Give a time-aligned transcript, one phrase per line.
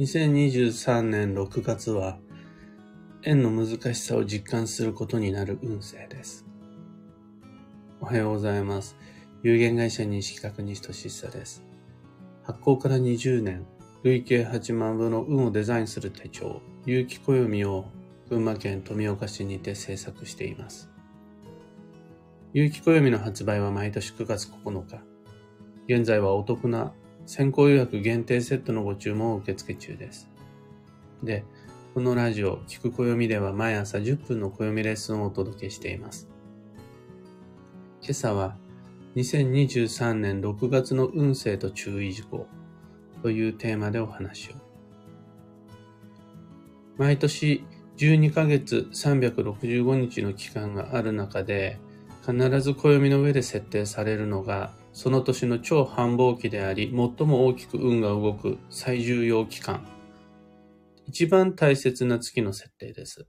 [0.00, 2.16] 2023年6月は、
[3.22, 6.46] 円の難しさを実感することになる運勢です。
[8.00, 8.96] おはようございます。
[9.42, 11.62] 有限会社認識確認士としさです。
[12.44, 13.66] 発行から20年、
[14.02, 17.84] 累計8万部の運をデザインする手帳、有機暦を
[18.30, 20.88] 群馬県富岡市にて制作しています。
[22.54, 25.02] 有機暦の発売は毎年9月9日。
[25.86, 26.94] 現在はお得な
[27.26, 30.28] 先行予約限定セットのご注文を受付中です。
[31.22, 31.44] で、
[31.94, 36.28] このラジオ、聞く暦では毎朝10分の暦レッスンをお届けしています。
[38.02, 38.56] 今朝は、
[39.16, 42.46] 2023年6月の運勢と注意事項
[43.22, 44.52] というテーマでお話を。
[46.96, 47.64] 毎年
[47.96, 51.78] 12ヶ月365日の期間がある中で、
[52.24, 54.72] 必ず暦の上で設定されるのが
[55.02, 59.88] その年の超繁忙期であり、最も大きく運が動く最重要期間。
[61.06, 63.26] 一番大切な月の設定です。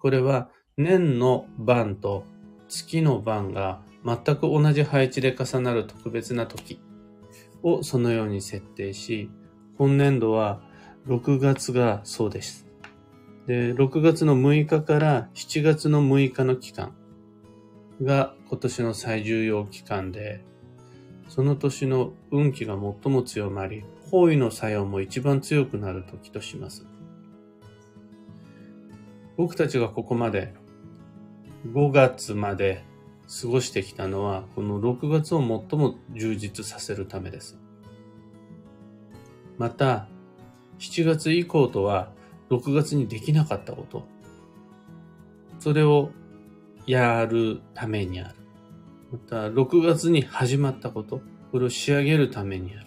[0.00, 2.24] これは年の番と
[2.66, 6.80] 月の番が全く同じ配置で重なる特別な時
[7.62, 9.30] をそのように設定し、
[9.78, 10.60] 本年度は
[11.06, 12.66] 6月がそうです。
[13.46, 16.96] で、6月の6日から7月の6日の期間
[18.02, 20.44] が今年の最重要期間で、
[21.28, 26.86] その年の運気が最も強まり、方位の作用も一番強くなる時とします。
[29.36, 30.54] 僕たちがここまで
[31.72, 32.84] 5月まで
[33.40, 37.58] 過ごしてきたのは、この6月を最も充実させるためです。
[39.58, 40.08] また、
[40.78, 42.12] 7月以降とは
[42.50, 44.04] 6月にできなかったこと、
[45.58, 46.10] それを
[46.86, 48.45] やるためにある。
[49.12, 51.20] また、6月に始まったこと、
[51.52, 52.86] これを仕上げるためにやる。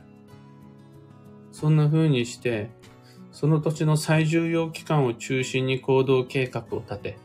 [1.52, 2.72] そんな風にして、
[3.31, 7.17] その土地の最重要期間を中心に行動計画を立て、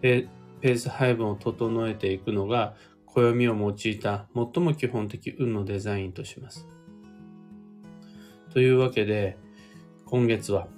[0.00, 2.74] ペース配分を整えていくのが、
[3.06, 6.66] 暦を用いた最も基本的運のデザインとします。
[8.52, 9.36] というわけで、
[10.06, 10.68] 今月は、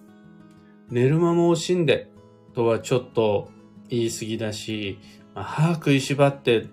[0.90, 2.10] 寝る間も惜しんで
[2.52, 3.50] とはちょっと
[3.88, 4.98] 言い過ぎだし、
[5.34, 6.66] まあ、歯食いしばって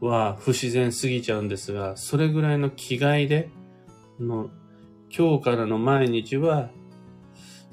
[0.00, 3.50] は不自然すぎちゃうんですが、それぐらいの気概で、
[4.20, 4.50] の
[5.16, 6.70] 今日からの毎日は、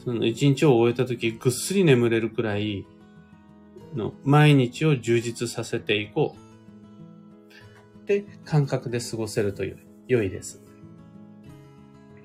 [0.04, 2.86] その一日を終えた時ぐっすり眠れるくらい
[3.96, 8.02] の毎日を充実させていこう。
[8.04, 9.76] って感覚で過ごせるとい
[10.08, 10.62] 良いです。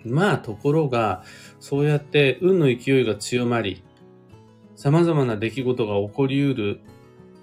[0.04, 1.24] まあところが、
[1.58, 3.82] そうやって運の勢いが強まり、
[4.76, 6.80] 様々な出来事が起こり得る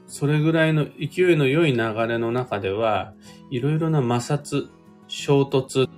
[0.07, 3.13] それぐらいの勢いの良い流れの中では、
[3.51, 4.69] いろいろな摩擦、
[5.07, 5.89] 衝突、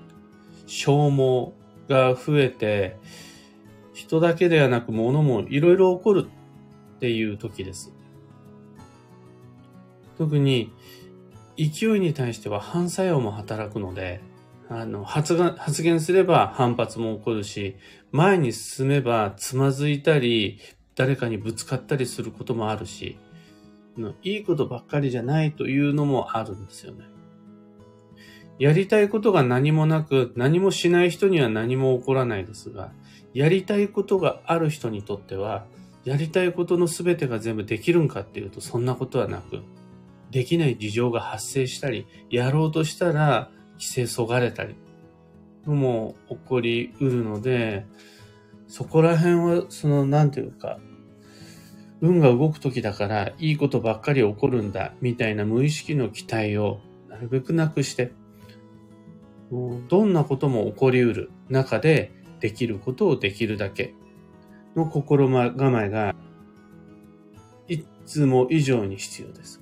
[0.65, 1.53] 消耗
[1.87, 2.97] が増えて、
[3.93, 6.27] 人だけではなく物もいろいろ起こる
[6.95, 7.93] っていう時です。
[10.17, 10.73] 特に
[11.57, 14.21] 勢いに対しては反作用も働くので、
[14.69, 17.75] あの発が発言すれば反発も起こるし、
[18.11, 20.59] 前に進めばつまずいたり、
[20.95, 23.17] 誰かにぶつかったりすることもあるし、
[23.99, 27.05] のいいことばっかりじゃないというのもあるんですよね。
[28.59, 32.91] やりたいことが何もなく、何もしない人には何も起こらないですが、
[33.33, 35.65] やりたいことがある人にとっては、
[36.03, 39.61] やりたいことの全てが全部できるんかっていうと、そんなことはなく、
[40.29, 44.75] できない事情が発生したり、やろうとしたら規制そがれたり、
[45.65, 47.85] のも起こりうるので、
[48.67, 50.79] そこら辺は、その、なんていうか、
[52.01, 56.79] 運が動く時だからいいことばっかり起こるんだみたいな無意識の期待を
[57.09, 58.11] なるべくなくして、
[59.51, 63.93] どんなことも起こりうる中でできることをできるだけ
[64.75, 66.15] の心構えが
[67.67, 69.61] いつも以上に必要です。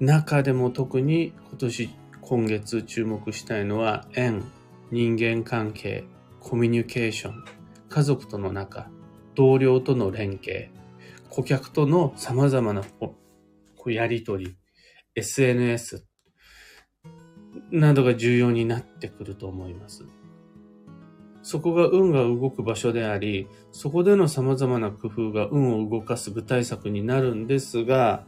[0.00, 4.44] 中でも特に今年今月注目したいのは縁、
[4.90, 6.04] 人間関係、
[6.40, 7.44] コミュニケーション、
[7.88, 8.88] 家族との仲、
[9.34, 10.70] 同僚との連携、
[11.36, 13.14] 顧客との様々なこ
[13.84, 14.56] うやりとり、
[15.14, 16.06] SNS
[17.70, 20.06] などが重要になってくると思います。
[21.42, 28.24] そこが運が動く場所であり、そこでの様々な工夫が運を動かす具体策になるんですが、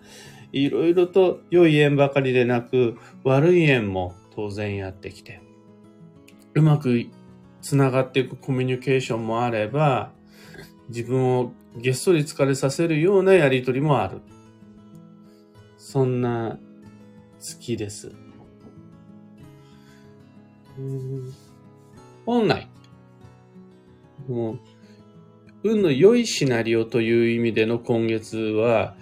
[0.52, 5.40] いろいろと良い縁ばかりでなく、悪い縁も当然やってきて、
[6.52, 7.06] うまく
[7.62, 10.12] 繋がっていくコミュニケーションもあれば、
[10.88, 14.20] 自分をげっそり疲れさせるようなやりとりもある。
[15.76, 16.58] そんな
[17.38, 18.12] 月です。
[22.24, 22.68] 本来、
[24.28, 24.60] もう
[25.64, 28.96] 運の良いシナリオという意味での今月は、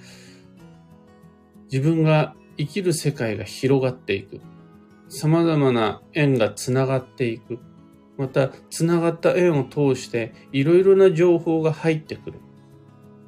[1.70, 4.40] 自分が生きる世界が広がっていく。
[5.08, 7.58] 様々な縁がつながっていく。
[8.18, 12.40] また、つながった縁を通していろいろな情報が入ってくる。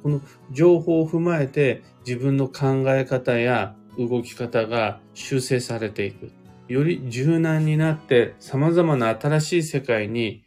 [0.03, 0.21] この
[0.51, 6.31] 情報を踏まえて自分の考え方や動き方が修正されていく。
[6.67, 10.43] より柔軟になって様々な新しい世界に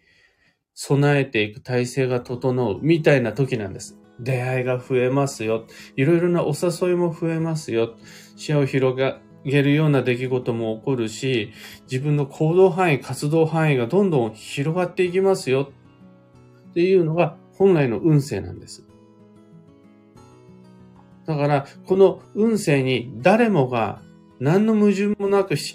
[0.74, 3.98] 備えていく体制が整うみたいな時なんです。
[4.20, 5.66] 出会いが増えますよ。
[5.96, 7.96] いろいろなお誘いも増えますよ。
[8.36, 8.96] 視野を広
[9.44, 11.52] げるような出来事も起こるし、
[11.90, 15.70] 自分の行動範囲、活動範囲がどんどん広がっていきますよ。
[16.70, 18.84] っていうのが本来の運勢なんです。
[21.26, 24.02] だから、この運勢に誰もが
[24.40, 25.72] 何の矛盾もなく従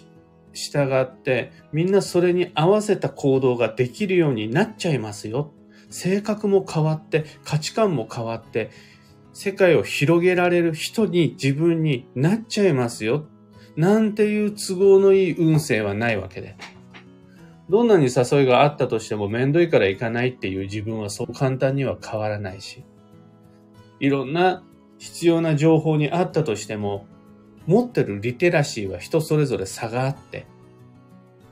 [1.01, 5.53] って、みんなそれに合わせた行動ができるようになっちゃいますよ。
[5.89, 8.71] 性格も変わって、価値観も変わって、
[9.33, 13.27] 世界を広げられる人に自分になっちゃいますよ。
[13.77, 16.57] なんていう都合のいい運勢はないわけで。
[17.69, 22.83] どんなに誘いがあったとしても面倒いから行かないっていう自分はそう簡単には変わらないし。
[24.00, 24.63] いろんな
[24.97, 27.06] 必要な情報にあったとしても、
[27.68, 30.47] 持ってるリテラシーは人それぞれ差があって、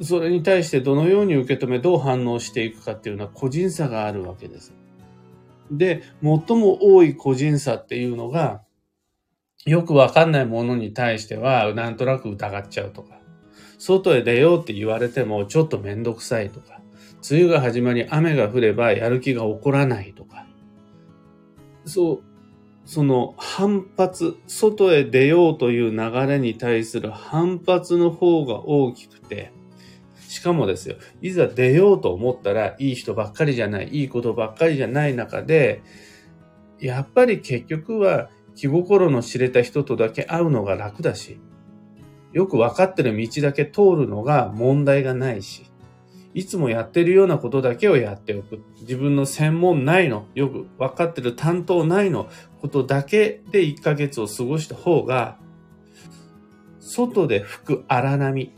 [0.02, 4.74] それに対してどのように受け止め、どう反応していくかっていうのは個人差があるわけです。
[5.72, 8.65] で、最も多い個人差っていうのが、
[9.66, 13.18] よくわかんないものに対しては、なんとなく疑っちゃうとか、
[13.80, 16.82] 外へ出ようって言われてもちょっとめんどくさいとか、
[17.30, 20.46] 梅雨が始まり雨が降ればやる気が起こらないとか、
[21.86, 22.24] そう、
[22.86, 29.52] その反発、外へ出ようという流れに対する反発の方が大きくて、
[30.28, 35.82] しかもですよ、いざ出ようと思ったらいい人ばっかりじゃない、いいことばっかりじゃない中で、
[36.80, 41.40] やっぱり結局は気心の知れた人とだけ会うのが楽だし、
[42.32, 45.72] よくわかってる道だけ通るのが問題がないし、
[46.34, 48.62] いつもやってるようなことだけをやっておく。
[48.82, 52.28] 自分の専門内の、よく分かってる担当内の
[52.60, 55.38] ことだけで1ヶ月を過ごした方が、
[56.82, 58.54] 外で吹く荒波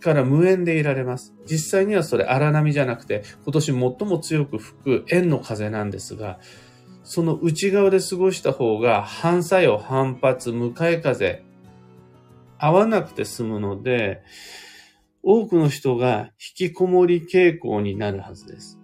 [0.00, 1.34] から無縁でいられます。
[1.48, 6.40] 実際にはそれ荒波じゃなくて、今年最も強く吹く円の風なんですが、
[7.06, 11.44] その内側で過ごした方が反作用、反発、向かい風、
[12.58, 14.22] 合わなくて済むので、
[15.22, 18.80] 多くの人が引きこもり傾向になるはずです。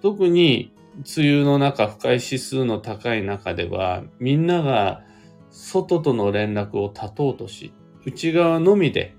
[0.00, 0.72] 特に
[1.16, 5.02] 梅雨の中、不快指数の高い中では、みんなが
[5.50, 7.72] 外との連絡を断とうとし、
[8.06, 9.16] 内側のみで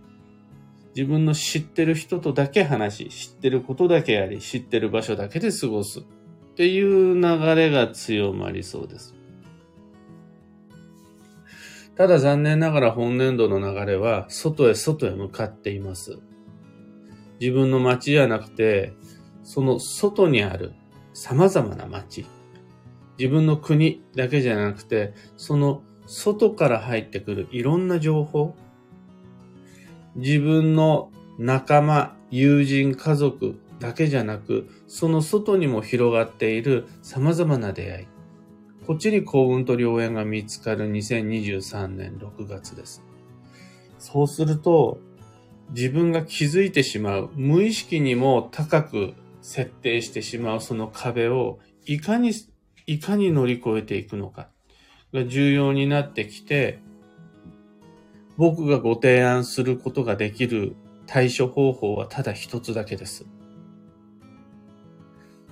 [0.95, 6.05] 自分の知ってる人とだけ話し、知ってることだけやり、知ってる場所だけで過ごす
[6.55, 9.13] っていう流れが強まりそうです。
[11.97, 16.17] ただ残念ながら本年度の流れは外へ外へ向かっています。
[17.41, 18.93] 自分の街じゃなくて、
[19.43, 20.71] その外にある
[21.13, 22.25] 様々な街。
[23.17, 28.55] 自分の国だけじゃなくて、その外から入ってくるいろんな情報。
[30.15, 38.07] 自分の仲間、友人、家族だけじゃなく、その外にも広がっている様々な出会い。
[38.85, 43.03] こっちに幸運と良縁が見つかる2023年6月です。
[43.97, 44.99] そうすると、
[45.71, 52.31] 自分が気づいてしまう、無意識にも高く設定してしまうその壁を、いかに、
[52.85, 54.49] いかに乗り越えていくのか
[55.13, 56.79] が重要になってきて、
[58.37, 60.75] 僕がご提案することができる
[61.07, 63.25] 対処方法はただ一つだけです。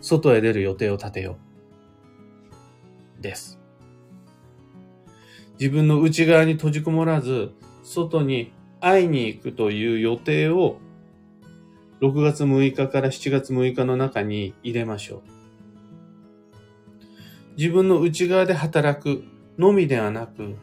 [0.03, 1.37] 外へ出る予定を立てよ
[3.19, 3.21] う。
[3.21, 3.57] です。
[5.57, 7.51] 自分の内側に閉じこもらず、
[7.83, 10.77] 外に会いに行くという予定を
[12.01, 15.21] 6月6日から7月6日の中に入れましょう。
[17.55, 19.23] 自分の内側で働く
[19.57, 20.57] のみではなく、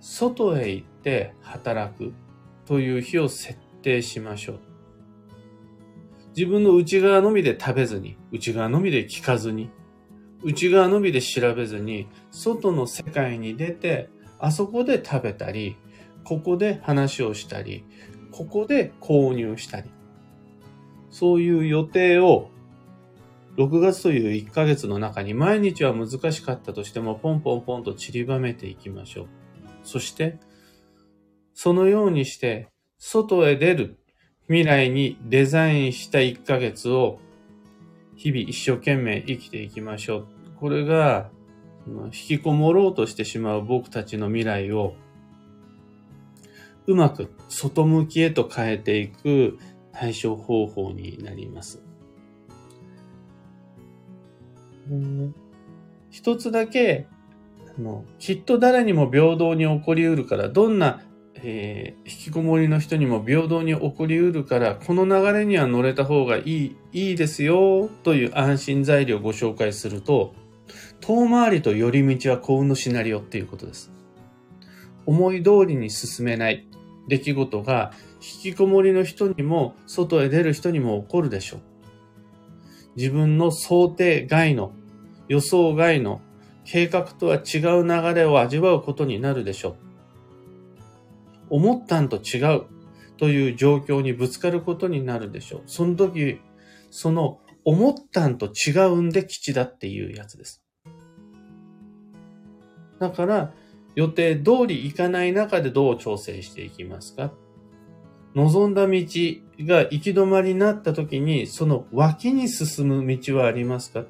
[0.00, 2.12] 外へ行って働く
[2.66, 4.67] という日を設定しましょう。
[6.38, 9.70] 自分の内側のみで食べずに、内側のみで聞かずに、
[10.44, 15.76] 内側のみで調べずに、外の世界に出て、あそこで食べたり、
[16.22, 17.84] ここで話をしたり、
[18.30, 19.90] ここで購入したり、
[21.10, 22.50] そういう予定を
[23.56, 29.26] 6月という1ヶ月の中に毎日は難しかったとしてもポンポンポンと散りばめていきましょう。
[29.82, 30.38] そして、
[31.52, 33.98] そのようにして外へ出る
[34.48, 37.18] 未来にデザインした1ヶ月を
[38.16, 40.26] 日々一生懸命生きていきましょう。
[40.58, 41.30] これが、
[41.86, 44.94] 引きこもろうとしてしまう僕たちの未来を、
[46.86, 49.58] うまく外向きへと変えていく
[49.92, 51.82] 対処方法になります。
[56.10, 57.06] 一つだけ、
[57.78, 61.02] あの、きっと誰にも平等に起こりうるから、どんな、
[61.42, 70.34] えー、引きこもりの人にも平等に起こりうるから、この流れには乗れた方がいい、いいですよ、という安心材料をご紹介すると、
[71.00, 73.90] 遠回りと寄り道は幸運のシナリオっていうことです。
[75.06, 76.66] 思い通りに進めない
[77.08, 77.92] 出来事が
[78.44, 81.60] 引きこもりの人にも外へ出る人にも起こるでしょう。
[82.96, 84.72] 自分の想定外の
[85.28, 86.20] 予想外の
[86.64, 89.87] 計画とは違う流れを味わうことになるでしょう。
[91.50, 92.62] 思ったんと違う
[93.16, 95.62] という状況にぶつかることになるでしょう。
[95.66, 96.40] その時、
[96.90, 100.62] その思ったんと違うんで吉だっていうやつです。
[102.98, 103.52] だから、
[103.94, 107.32] 予定通り行かない中でどう調整していきますか？
[108.34, 114.04] 望んだ道が行き止まりになった時に、その脇に進む道はありますか？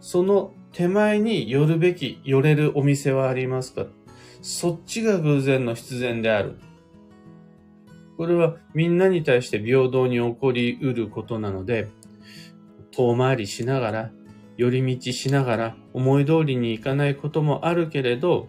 [0.00, 3.86] その手前に寄るべき、寄れるお店はありますか？
[4.42, 6.58] そっちが偶然の必然である。
[8.16, 11.88] これはみんなに対して平等に起こり得ることなので、
[12.92, 14.10] 遠回りしながら、
[14.56, 18.48] 寄り道しながら、思い通りにいかないこともあるけれど、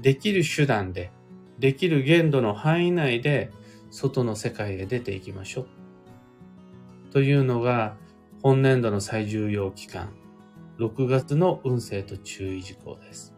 [0.00, 1.10] できる手段で、
[1.58, 3.50] できる限度の範囲内で、
[3.90, 7.12] 外の世界へ出ていきましょう。
[7.12, 7.96] というのが、
[8.42, 10.12] 本年度の最重要期間、
[10.78, 13.34] 6月の運勢と注意事項です。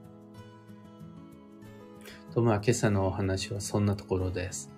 [2.34, 4.75] と、まあ、今朝のお話はそんなところです。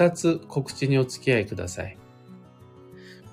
[0.00, 1.98] 二つ告知にお付き合いください。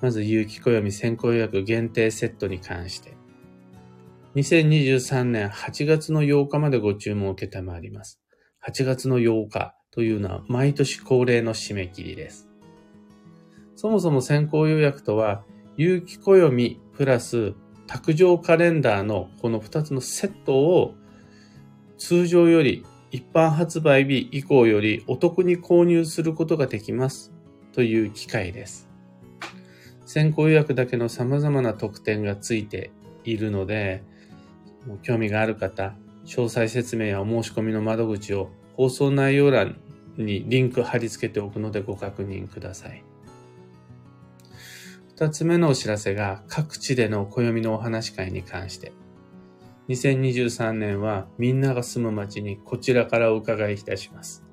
[0.02, 3.16] まず、有機暦先行予約限定セットに関して。
[4.34, 8.20] 2023年8月の8日までご注文を受けたまわります。
[8.66, 12.50] 8月の8日というのは毎年恒例の締め切りです。
[13.74, 15.46] そもそも先行予約とは、
[15.78, 17.54] 有機暦プラス
[17.86, 20.94] 卓上カレンダーのこの2つのセットを
[21.96, 27.32] 通常より一般発売日以降よりお得に購入することができます
[27.72, 28.88] という機会です。
[30.04, 32.90] 先行予約だけの様々な特典がついて
[33.24, 34.02] いるので、
[35.02, 39.78] 興味がある方、詳細説明やお申し込みの窓口を放送内容欄
[40.16, 43.04] にリンク貼り付けておくのでご確認ください。
[45.08, 48.92] 二つ目のお知らせが各地での暦のお話会に関して。
[49.88, 54.44] 2023年はみんなが住む街にこちらからお伺いいたします。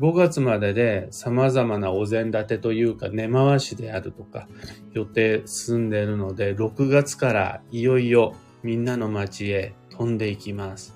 [0.00, 4.48] 5月までで様々なお膳立てというか根回しであるとか
[4.92, 10.94] 予定進んでいるので6月からいよいよみんなの街へ飛んでいきます。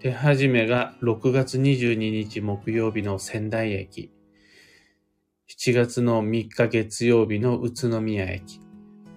[0.00, 4.12] 手始めが6月22日木曜日の仙台駅。
[5.48, 8.60] 7月の3日月曜日の宇都宮駅。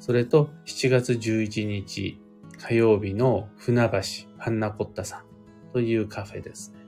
[0.02, 2.20] それと7月11日
[2.58, 5.24] 火曜日の船橋パンナコッタさん
[5.72, 6.82] というカフェですね。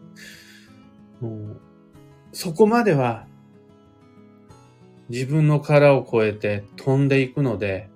[1.22, 1.62] もう
[2.34, 3.28] そこまでは
[5.10, 7.90] 自分の殻を越えて飛んでいくので、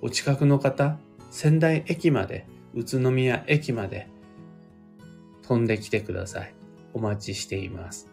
[0.00, 0.98] お近くの方、
[1.30, 4.08] 仙台駅まで、宇都宮駅まで
[5.42, 6.54] 飛んできてください。
[6.94, 8.11] お待ちしています。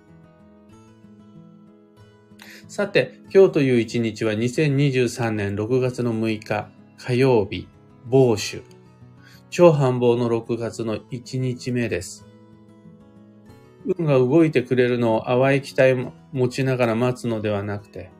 [2.70, 7.68] さて、今日という一日は2023年6月の6日火曜日、
[8.06, 8.62] 某種。
[9.50, 12.28] 超繁忙の6月の1日目です。
[13.98, 18.12] 運が動いてくれるのを淡い期待を持ちながら待つのではなくて、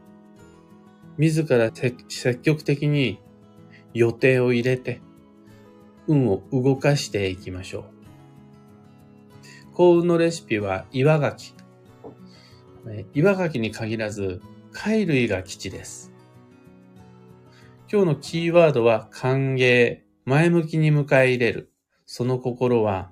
[1.20, 3.22] 自ら積極的に
[3.94, 5.00] 予定を入れて、
[6.08, 7.84] 運を動かしていきましょう。
[9.76, 11.59] 幸運のレシピは岩牡蠣。
[13.14, 16.12] 岩牡蠣に限らず、貝類が基地です。
[17.92, 21.72] 今日のキーワードは歓迎、前向きに迎え入れる。
[22.06, 23.12] その心は、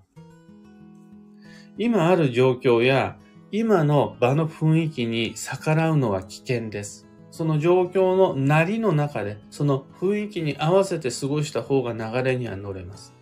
[1.77, 3.17] 今ある状況や
[3.51, 7.07] 今の場の雰囲気に逆らうのは危険です。
[7.29, 13.13] その状況のなりの中で、その雰囲気に合わせて過ごした方が流れには乗れます。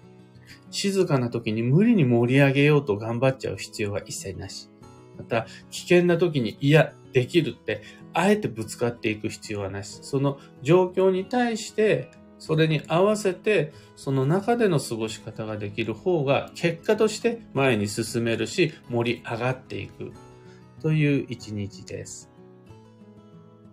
[0.72, 4.70] 静かな時に無理に盛り上げようと頑張っちゃう必要は一切なし。
[5.18, 7.82] また、危険な時に、いや、できるって、
[8.14, 10.00] あえてぶつかっていく必要はなし。
[10.02, 20.12] その状況に対して、それに合わせて、その中での過ごし方ができる方が、結果として前に進めるし、盛り上がっていく。
[20.82, 22.30] という一日です。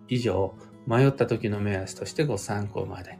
[0.07, 0.55] 以上、
[0.87, 3.17] 迷った時の目安としてご参考までに。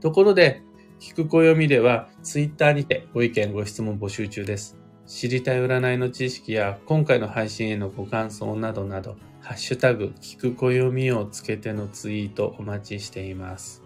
[0.00, 0.62] ところで、
[1.00, 4.83] 聞く暦では、ツイッターにてご意見ご質問募集中です。
[5.06, 13.82] 知りたい占いの知識や、今回の配信へのご感想などなど、ハッシュタグ、聞く暦をつけてのツイートお待ちしています。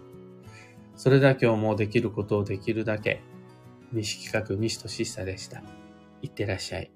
[0.95, 3.21] それでは今日もできることをできるだけ、
[3.91, 5.61] 西企画西俊久でした。
[6.21, 6.91] いってらっしゃい。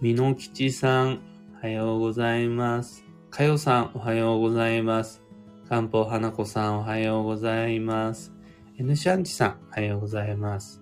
[0.00, 1.20] みのきちさん、
[1.58, 3.04] おはようございます。
[3.30, 5.22] かよさん、おはようございます。
[5.68, 8.39] かんぽうはなこさん、おはようございます。
[8.80, 10.80] N シャンチさん、おはようございます。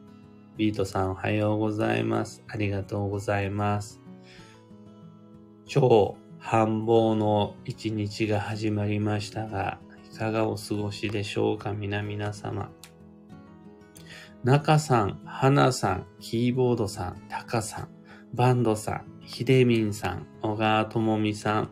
[0.57, 2.45] ビートさん、おはようございます。
[2.47, 4.01] ありがとうございます。
[5.67, 9.81] 超繁忙の一日が始まりましたが、
[10.15, 12.71] いかがお過ごしでしょうか皆々様。
[14.45, 17.89] 中さん、花さん、キーボードさん、タカさん、
[18.33, 21.71] バンドさん、ひでみんさん、小川ともみさん、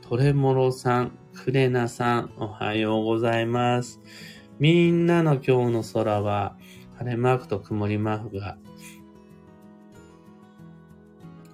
[0.00, 4.00] トレモロさん、クレナさん、おはようございます。
[4.58, 6.56] みんなの今日の空は、
[6.98, 8.56] 晴れマークと曇りマークが、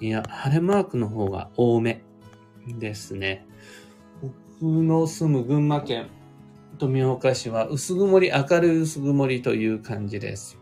[0.01, 2.05] いや、晴れマークの方が多め
[2.79, 3.45] ですね。
[4.61, 6.07] 僕の住む群馬県
[6.79, 10.61] 富岡市は薄曇り、明るい薄曇りという感じです。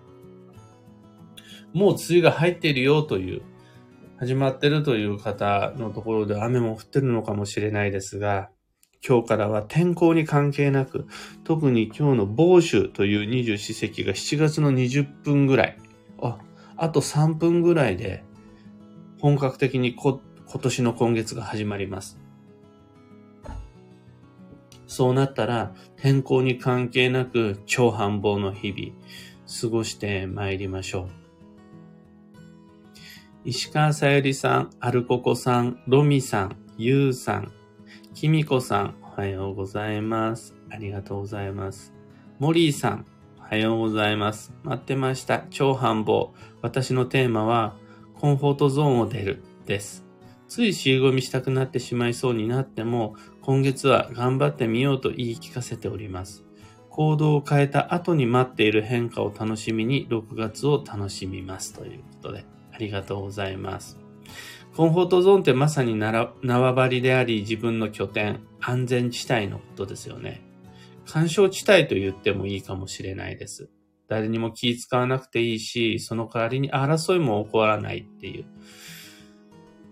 [1.75, 3.43] もう梅雨が入っているよという
[4.17, 8.51] 始まってるという方のところで雨も降ってるのかもしれないですが、
[9.07, 11.07] 今日からは天候に関係なく、
[11.45, 15.79] 特に今日の傍主という二十四節が7月の20分ぐらい、
[16.21, 16.39] あ、
[16.77, 18.25] あと3分ぐらいで、
[19.19, 22.19] 本格的にこ今年の今月が始まります。
[24.87, 28.93] そうなったら、天候に関係なく超繁忙の日々、
[29.61, 31.09] 過ごして参りましょう。
[33.45, 37.53] 石川さゆりさん、アルココさん、ロミさん、ユウさん、
[38.21, 40.55] キミコさん、おはようございます。
[40.71, 41.95] ありがとうございます。
[42.39, 43.07] モリーさん、
[43.39, 44.53] おはようございます。
[44.63, 45.45] 待ってました。
[45.49, 46.33] 超繁忙。
[46.61, 47.79] 私のテーマは、
[48.19, 50.05] コンフォートゾーンを出るです。
[50.49, 56.45] つい尻込みしたくなってしまいそうになっても、今月は頑張ってみようと言い聞かせております。
[56.91, 62.45] 行動を変えた後に待っている変化を楽しみに6月を楽しみますということで
[62.75, 62.77] あ。
[62.77, 63.99] りがとうございます。
[64.81, 70.41] コンフォートゾーンってまさに縄張りであり自分の拠点、安全地帯のことですよね。
[71.05, 73.69] 干渉地帯と言ってもいいかもしれないです。
[74.09, 78.47] 誰にも気使わなくていいし、その代わりに争いも起こらないっていう。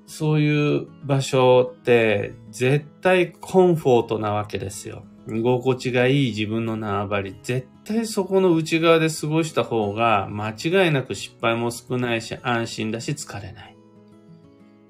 [0.07, 5.05] そういう場所って絶対コンフォートなわけですよ。
[5.29, 13.78] 居心地がいい自分の縄張り、絶対そこの内側で過ごした方が間違いなく失敗も少ないし安心だし疲れない。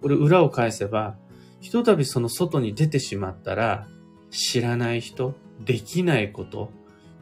[0.01, 1.17] これ裏を返せば、
[1.61, 3.89] ひとたびその外に出てしまったら、
[4.31, 5.35] 知らない人、
[5.65, 6.71] できないこと、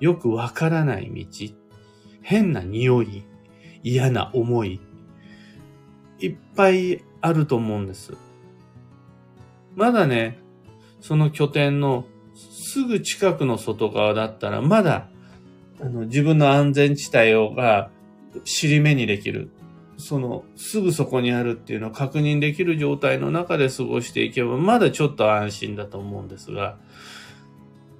[0.00, 1.54] よくわからない道、
[2.22, 3.24] 変な匂い、
[3.82, 4.80] 嫌な思い、
[6.18, 8.12] いっぱいあると思うんです。
[9.74, 10.38] まだね、
[11.00, 15.08] その拠点のすぐ近くの外側だったら、まだ、
[15.80, 17.90] あの、自分の安全地帯をが、
[18.44, 19.50] 尻目にできる。
[19.98, 26.78] その、すぐそこにあるっていうのを確認できる状態の中で過ごしていけば、まだちょっと安心だと思うんですが、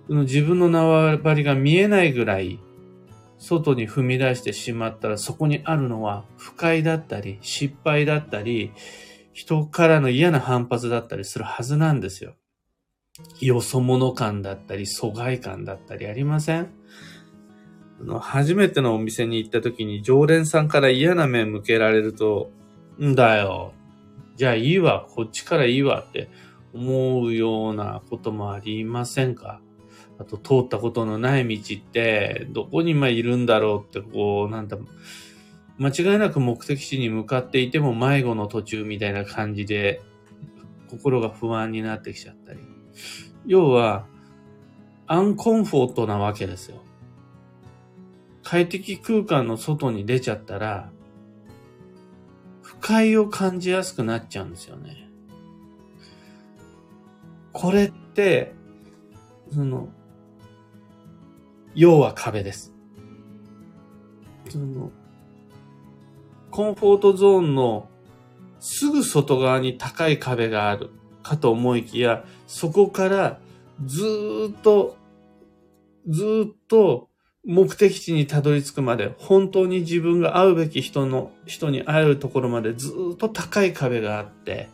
[0.08, 2.60] 自分の縄張りが見えないぐらい、
[3.38, 8.72] 外に踏み出してしまったら、そこにあるのは、不快だったり、失敗だったり、
[9.32, 12.34] 人からの嫌な反発だったりするはずなんですよ。
[13.40, 16.68] よそ者感だったり、疎外感だったりありません？
[18.20, 22.50] 初めてのお店に行った時に常連さんから嫌な目向けられると、
[23.02, 23.72] んだよ。
[24.36, 25.06] じゃあいいわ。
[25.10, 26.28] こっちからいいわって
[26.74, 29.60] 思うようなこともありませんか？
[30.18, 34.78] あと通ったことのない道ってどこに今いるんだろうってこう、なんだ、
[35.78, 40.00] 間違いなく目的地に向かっていても迷子の途中みたいな感じで
[40.88, 42.60] 心が不安になってきちゃったり。
[43.46, 44.06] 要は、
[45.06, 46.82] アンコンフォートなわけですよ。
[48.48, 50.92] 快適空間の外に出ちゃったら、
[52.62, 55.10] 不快を感じやすくなっちゃうんですよね。
[57.52, 58.54] これって、
[59.52, 59.88] その、
[61.74, 62.72] 要は壁です。
[64.48, 64.92] その、
[66.52, 67.88] コンフォートゾーンの
[68.60, 70.90] すぐ外側に高い壁がある。
[71.24, 73.40] かと思いきや、そこから
[73.84, 74.96] ずっと、
[76.06, 77.05] ずっと
[77.46, 84.68] 目的地にたどり着くまで、本当に自分が会うべき人の、人に会えるところまでずっと高い壁があって、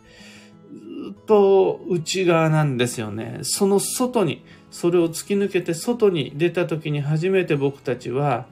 [0.73, 3.41] ずっと内側なんですよね。
[3.43, 8.47] その外に、それを突き抜けて外に出た時に初めて僕たちは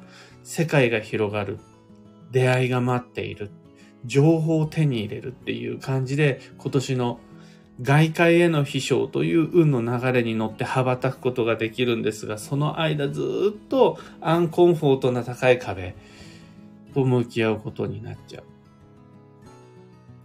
[0.44, 1.58] 世界が広がる。
[2.30, 3.50] 出会いが待っている。
[4.04, 7.20] 情報を手に入れるっていう感じで今年の
[7.82, 15.94] 外界への飛翔という運の流れに乗って羽ばたくことができるんですが、その間ずっとアンコンフォートな高い壁
[16.94, 18.44] と向き合うことになっちゃう。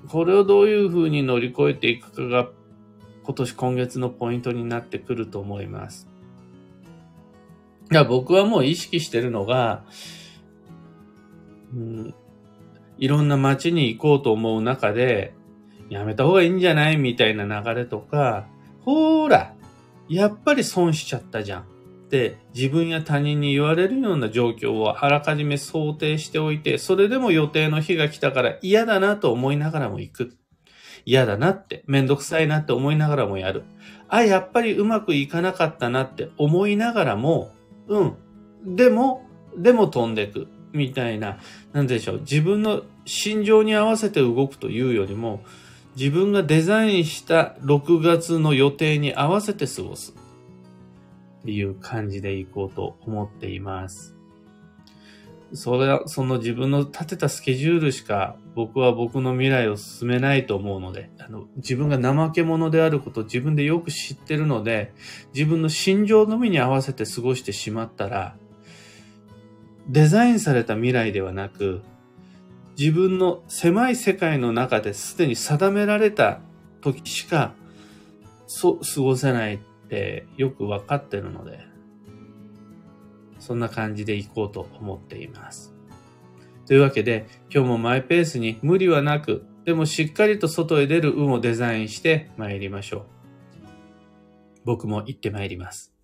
[0.10, 2.50] これをどういうふうに乗り越えていくかが
[3.24, 6.08] 今年今月のポイントになってくると思います。
[7.92, 9.86] いや僕はもう意識してるのが、
[11.74, 12.14] うん、
[12.98, 15.34] いろんな街に行こうと思う中で、
[15.90, 16.98] やめた方がいいんじゃない？
[16.98, 18.48] みたいな流れとか、
[18.82, 19.54] ほーら、
[20.08, 21.62] やっぱり損しちゃったじゃん。
[21.62, 30.38] って自分や他人に言われるような状況をあらかじめ想定しておいて、それでも予定の日が来たから嫌だなと思いながらも行く。
[31.04, 33.64] 嫌だなって、めんどくさいなって思いながらもやる。
[34.08, 37.52] あ、やっぱりうまくいかなかったなって思いながらも、
[37.88, 38.16] うん。
[38.76, 40.48] でも、でも飛んでく。
[40.74, 41.38] みたいな、
[41.74, 42.20] なんでしょう。
[42.22, 45.44] 自分の心情に合わせて動くというよりも、
[45.96, 50.14] 自分がデザインした6月の予定に合わせて過ごす。
[51.42, 54.16] っていう感じでいこうと思っています。
[55.54, 64.94] それは、その自分の立てたスケジュールしか僕は僕の未来を進めないと思うので、あの、自分が怠け者であることを自分でよく知ってるので、
[65.34, 68.36] 自分の心情のみに合わせて過ごしてしまったら、
[69.88, 71.84] デザインされた未来ではなく、
[72.78, 76.42] 自分の狭い世界の中ですでに定められた
[76.82, 77.54] 時しか、
[78.48, 79.60] そう、過ごせないっ
[79.90, 81.60] てよくわかってるので、
[83.40, 85.74] そんな感じで行こうと思っています。
[86.68, 93.06] というわけで、今日もマイペースに無理はなく、でもしっかりと外へ出る運をデザインして参りましょう。
[94.66, 95.95] 僕も行って参ります。